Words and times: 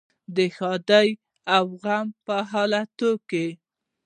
د 0.35 0.37
ښادۍ 0.55 1.09
او 1.55 1.65
غم 1.83 2.07
په 2.25 2.35
حالاتو 2.51 3.11
کې. 3.29 3.47